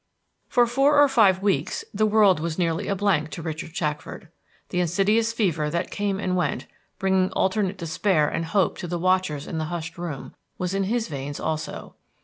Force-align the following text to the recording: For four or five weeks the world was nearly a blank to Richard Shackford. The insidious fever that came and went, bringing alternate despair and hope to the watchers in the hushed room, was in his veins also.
For 0.47 0.65
four 0.65 0.99
or 0.99 1.07
five 1.07 1.43
weeks 1.43 1.85
the 1.93 2.07
world 2.07 2.39
was 2.39 2.57
nearly 2.57 2.87
a 2.87 2.95
blank 2.95 3.29
to 3.29 3.43
Richard 3.43 3.75
Shackford. 3.75 4.29
The 4.69 4.79
insidious 4.79 5.31
fever 5.31 5.69
that 5.69 5.91
came 5.91 6.19
and 6.19 6.35
went, 6.35 6.65
bringing 6.97 7.29
alternate 7.33 7.77
despair 7.77 8.27
and 8.27 8.45
hope 8.45 8.79
to 8.79 8.87
the 8.87 8.97
watchers 8.97 9.45
in 9.45 9.59
the 9.59 9.65
hushed 9.65 9.99
room, 9.99 10.33
was 10.57 10.73
in 10.73 10.85
his 10.85 11.07
veins 11.07 11.39
also. 11.39 11.93